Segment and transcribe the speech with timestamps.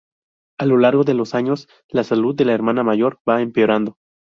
[0.57, 3.97] A lo largo de los años, la salud de la hermana mayor va empeorando.